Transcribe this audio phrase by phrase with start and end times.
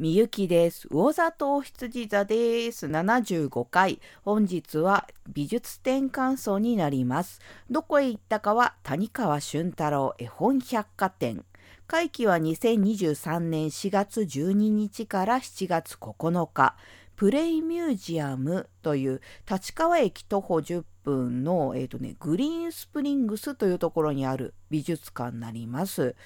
[0.00, 0.88] みゆきです。
[0.90, 2.86] 魚座と羊座です。
[2.86, 4.00] 75回。
[4.22, 7.38] 本日は美術展感想になります。
[7.70, 11.44] どこへ行ったかは谷川俊太郎絵本百貨店。
[11.86, 16.76] 会期は2023年4月12日から7月9日。
[17.14, 26.16] プレイミュージアムという立川駅徒歩10分の、えーとね、グリーンスプリングスというところにある美術館になります。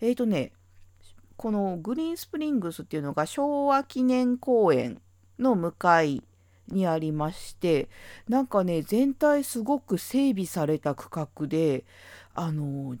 [0.00, 0.52] えっ、とね、
[1.38, 5.00] このグリーンスプリングスっていうのが昭和記念公園
[5.38, 6.22] の向かい
[6.66, 7.88] にありまして
[8.28, 11.84] なんかね全体すごく整備された区画で
[12.34, 12.96] あの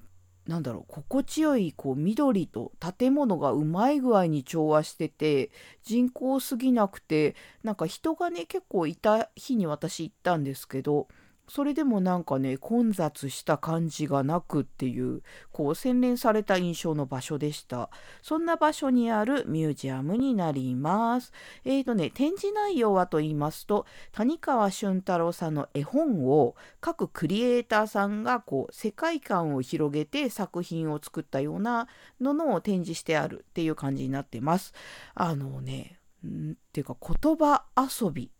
[0.46, 5.50] なんだろう心地よいこう緑と建物がうまい具合に調和してて
[5.82, 11.08] 人口すぎなくてなんか人がね結構いた日に私行ったんですけど
[11.48, 17.90] それでもなんかね混雑した感じがなくっていうこう洗練された印象の場所でした。
[18.22, 21.32] そんな場所にあるミュージアムになります。
[21.64, 31.88] えーとね展示内容はと言いますと谷川俊太郎さんの絵本を各クリエイターさんがこう世界観を広げて作品を作ったような
[32.20, 34.74] ものを展示してあるっていう感じになってます。
[35.14, 38.30] あのねんっていうか言葉遊び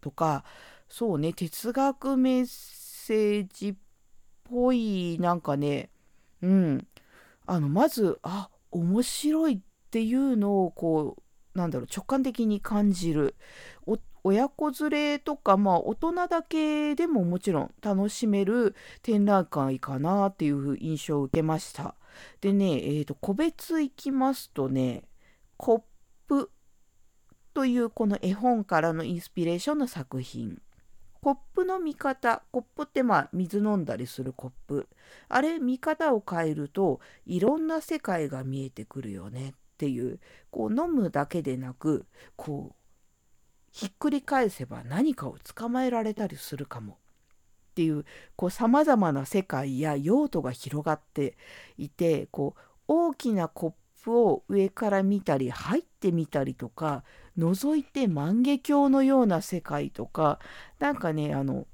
[0.00, 0.44] とか
[0.92, 3.74] そうね哲学メッセージっ
[4.44, 5.88] ぽいなんかね
[6.42, 6.86] うん。
[7.46, 11.16] あのまずあ面白いっていうのをこ
[11.54, 13.36] うなんだろう直感的に感じる。
[14.24, 21.96] 親子連れとかまあ大人だけでももちろん楽しめる展覧会かなっていう印象を受けました。
[22.42, 25.04] でねえー、と個別いきますとね
[25.56, 25.82] コッ
[26.28, 26.50] プ
[27.54, 30.60] というこの絵本からのインスピレーションの作品。
[31.22, 34.88] コップの見方コップってまあ水飲んだりするコップ。
[35.28, 39.50] あれ見方を変えるといろんな世界が見えてくるよね。
[39.50, 40.18] っていう。
[40.50, 42.74] こう飲むだけでなくこう
[43.70, 46.94] ひっくり返せば何かを捕まえられたりするかも。
[46.94, 48.04] っていう
[48.50, 51.38] さまざまな世界や用途が広がって
[51.78, 57.04] いてこう大きなコッププを上から見たり入ってみたりとか
[57.38, 60.38] 覗いて万華鏡のような世界とか
[60.78, 61.66] なんかねあの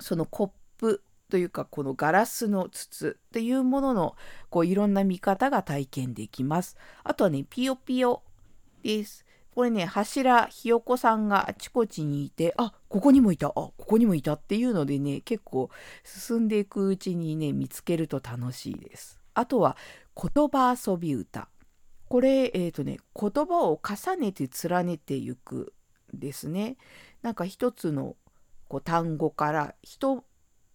[0.00, 4.16] そのコップというかこのガラスの筒っていうものの
[4.50, 6.76] こういろんな見方が体験できます。
[7.02, 8.22] あとはねピヨピヨ
[8.82, 9.24] です。
[9.54, 15.70] これね柱ひよこさんがあちこちにいてあここにもいたあここにもいたっていうのでね結構
[16.04, 19.18] 進んでいくうちにね見つけると楽しいです。
[19.34, 19.76] あとは
[20.16, 21.48] 言葉遊び歌
[22.08, 25.74] これえっ、ー、とね言葉を重ねて連ねていく
[26.14, 26.76] ですね
[27.22, 28.16] なんか一つの
[28.68, 30.24] こう単語から一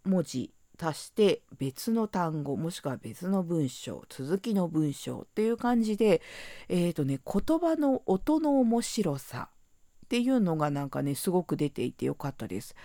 [0.06, 6.22] 文字足して別の単語もしくは別の文章続きの文章っていう感じで
[6.70, 9.50] えっ、ー、とね言葉の音の面白さ
[10.06, 12.76] っていうのがなんかねすごく出ていてよかったです。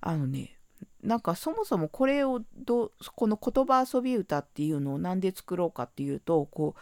[0.00, 0.53] あのね
[1.02, 6.74] なんかそもそもこれをどこの言葉遊び歌っていうのを何で作ろうかっていうとこ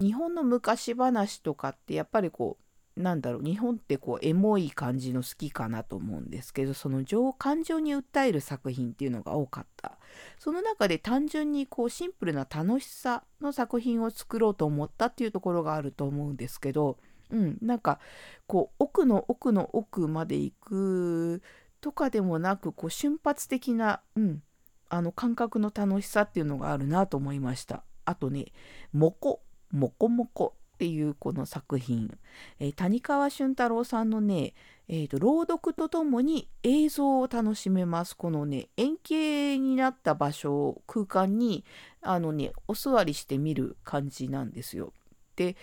[0.00, 2.64] う日本の昔話とかってやっぱりこう
[3.00, 9.98] なんだろう日本ってこうエモい感じの好きかなと思うんですけどその情感情に訴える作品っていうのが多かった。
[10.38, 16.98] その中で単純にこうシンプルな楽しさの作品を作ろうと思ったっていうところがあると思うんですけど
[17.30, 18.00] うんなんか
[18.46, 21.42] こう奥の奥の奥まで行く
[21.80, 24.42] とかでもなくこう瞬発的な、うん、
[24.88, 27.82] あの感覚の楽しさっていうのがあるなと思いました。
[28.04, 28.46] あとね
[28.92, 32.16] 「もこもこもこ」っていうこの作品、
[32.58, 34.54] えー、谷川俊太郎さんのね、
[34.88, 38.16] えーと、朗読とともに映像を楽しめます。
[38.16, 41.64] このね円形になった場所を空間に
[42.00, 44.92] あのねお座りして見る感じなんですよ。
[45.36, 45.56] で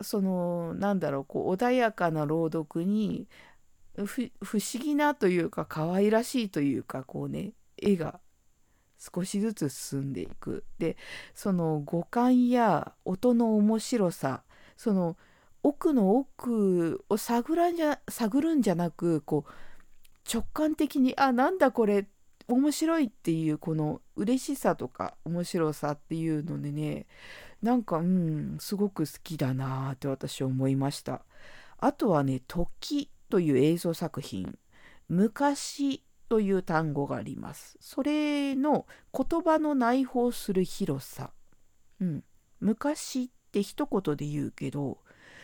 [0.00, 3.28] そのなんだろうこう穏やかな朗読に
[3.96, 8.20] 不思議なというか可愛らしいというかこうね絵が
[8.98, 10.64] 少しずつ進んでいく。
[10.78, 10.96] で
[11.34, 14.42] その五感や音の面白さ
[14.76, 15.16] その
[15.62, 19.52] 奥の奥を探らんじゃ探るんじゃなくこう
[20.32, 22.06] 直感的にあなんだこれ
[22.48, 27.06] 面白いっていうこの嬉しさとか面白さっていうのでね
[27.62, 31.22] なんかうんすごく好きだなって私思いました。
[31.78, 33.10] あとはね時。
[33.30, 34.58] という映像作品
[35.08, 37.76] 昔という単語があります。
[37.80, 41.32] それの言葉の内包する広さ、
[42.00, 42.24] うん、
[42.60, 44.98] 昔って一言で言うけど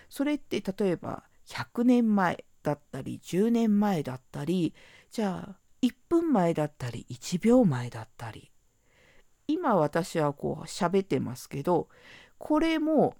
[0.09, 4.75] それって例えば100年前だったり10年前だったり
[5.11, 8.53] じゃあ1分前だったり1秒前だったり。
[9.49, 11.88] 今私はこう喋ってますけど
[12.38, 13.15] これも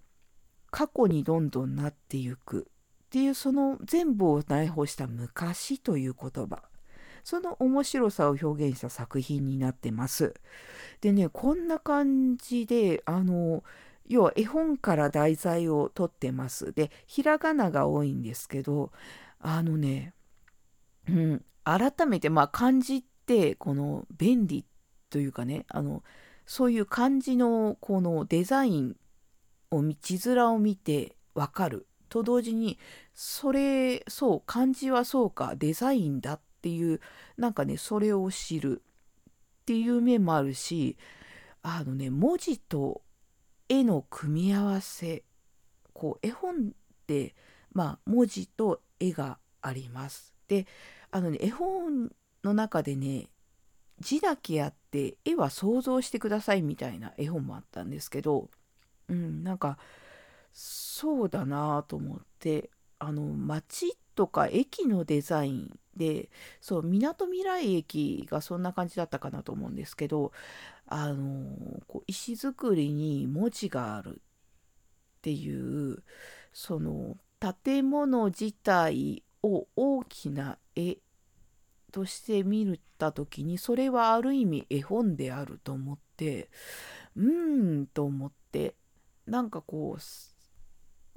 [0.71, 2.69] 過去にどんどんなっていく。
[3.07, 6.63] っていうその全部を内包した昔という言葉
[7.23, 10.35] その面白さを表現した作品になってます。
[11.01, 13.65] でねこんな感じであの
[14.07, 16.73] 要は絵本から題材を取ってます。
[16.73, 18.93] でひらがなが多いんですけど
[19.41, 20.15] あのね、
[21.09, 24.65] うん、改めてまあ漢字ってこの便利
[25.11, 26.05] というかねあの
[26.47, 28.97] そういう漢字のこのデザイン
[29.73, 32.79] を字面を見てわかると同時に
[33.15, 37.01] それそう漢字はそうかデザインだっていう
[37.37, 38.83] なんかねそれを知る
[39.63, 40.97] っていう面もあるし
[41.63, 43.03] あのね文字と
[43.69, 45.25] 絵の組み合わせ
[45.93, 46.57] こう絵本っ
[47.07, 47.35] て
[47.73, 50.33] まあ文字と絵があります。
[50.49, 50.67] で
[51.11, 52.13] あのね絵本
[52.45, 53.29] の中でね
[54.01, 58.49] 字だけあって絵は想像してくださいみたいな絵本もあったんですけど
[59.09, 59.79] うんなんか
[60.59, 66.31] そうだなと思ってあの街とか駅のデザインで
[66.63, 70.33] そうみなとみらい駅がそんな感じだったかなと思うんですけど
[70.87, 76.03] あのこう石造りに文字があるっていう
[76.55, 77.19] その
[77.65, 80.97] 建物自体を大きな絵
[81.93, 86.49] として見た時にそれはある意味絵本であると思って
[87.15, 88.75] うーんと思って
[89.27, 90.01] なんかこう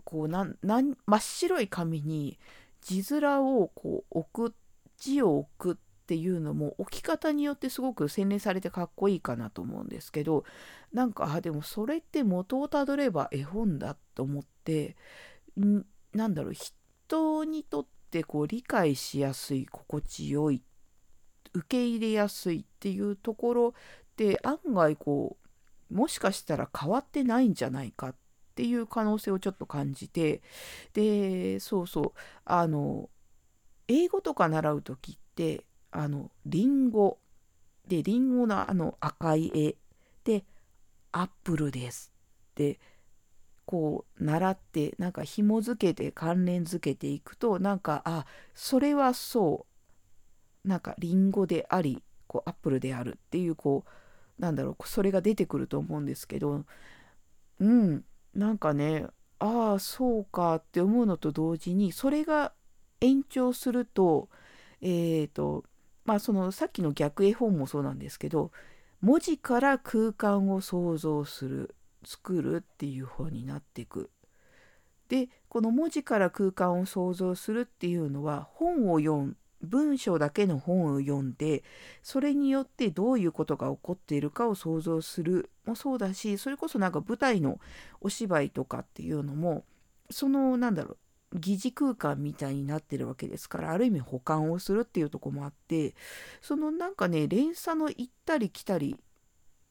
[0.10, 2.40] こうなんなん真っ白い紙に
[2.82, 4.56] 字面をこう置く
[4.98, 5.76] 字を置くっ
[6.08, 10.46] ていうのも置き方によってすごく洗練されてかっこいいかなと思うんですけど
[10.94, 14.96] なんかあでもそれって元をたどれば絵本だと思って
[15.60, 15.86] ん
[16.16, 20.64] なんだろう人にとってこう理解しやすい心地よい
[21.54, 23.74] 受け入れやすいっていうところ
[24.18, 25.38] で案外こ
[25.92, 28.16] うもしかしたら変わってないんじゃないかっ
[28.50, 30.42] っていう可能性をちょっと感じて
[30.94, 32.12] でそうそう。
[32.46, 33.10] あの
[33.88, 37.20] 英語とか習う時ってあのリンゴ。
[37.88, 39.76] でリンゴのあの赤い絵。
[40.24, 40.46] で
[41.12, 42.12] アップルです。
[42.52, 42.80] って
[43.66, 49.66] こう習ってなんか紐付けて関連付けていくとなんかあそれはそ
[50.66, 50.68] う。
[50.68, 56.66] なんかリンゴでありこうアップルであるっていうこうなんだろうそれが出てくると思うんですけど。
[57.60, 58.06] うん。
[58.34, 59.06] なんかね
[59.40, 62.54] ああそうかって思うのと同時にそれが
[63.02, 64.30] 延長すると
[64.82, 65.64] えっ、ー、と
[66.06, 68.52] まあそのさっきの逆絵本もそうなんですけど
[69.02, 74.10] 文字から空間を想像する作るっていう方になっていく。
[75.08, 81.64] でこの文字から空間を想像するっていうのは本を読ん文章だけの本を読んで
[82.02, 87.60] それによってどういうことが起こっているかを想像するもそうだしそれこそなんか舞台の
[88.02, 89.66] お芝居とかっていうのも
[90.10, 90.98] そのなんだろう
[91.40, 95.94] 疑似空間みたいになってるわけですからある意味保管をするっていうとこもあって
[96.42, 98.96] そのなんかね連鎖の行ったり来たり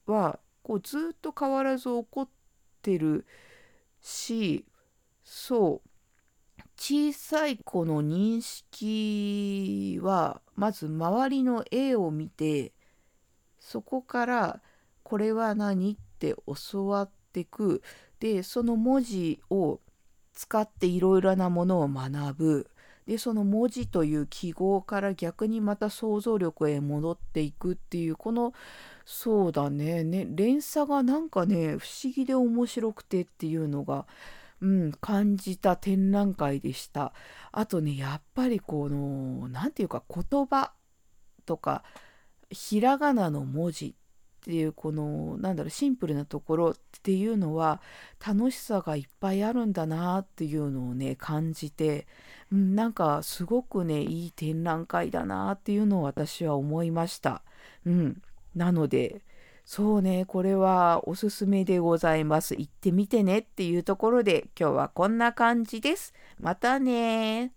[0.06, 2.29] はこうずっと変わらず起こっ
[2.82, 3.26] てる
[4.00, 4.64] し
[5.25, 5.88] そう
[6.79, 12.73] 小さい子の認識はまず周りの絵を見て
[13.59, 14.61] そこから
[15.03, 16.37] これは何って
[16.71, 17.83] 教わってく
[18.21, 19.81] でその文字を
[20.33, 22.70] 使っていろいろなものを学ぶ。
[23.08, 28.53] でその文字という記号から逆にまた想像力へ戻っていくっていうこの
[29.06, 30.05] そうだね。
[30.05, 34.06] ね連鎖がなんかね不思議で面白くてっていうのが
[34.60, 37.12] うん、感じた展覧会でした。
[37.53, 40.72] あとね、やっぱりこの、何て言うか言葉
[41.46, 41.84] とか、
[42.50, 43.94] ひらがなの文字
[44.38, 47.82] っていうこのなんだろうシンプルなところっていうのは
[48.27, 52.06] 楽しさがいっぱいあるんだなっていうのをね感じて、
[52.53, 57.43] うん、なんかすごくねいい展覧会だなっていうのを私は思いました。
[57.84, 58.22] うん、
[58.55, 59.22] なので
[59.70, 62.55] そうね、これはおすすめでございます。
[62.55, 66.15] 行ってみてねっていうところで今日はこんな感じです。
[66.41, 67.53] またね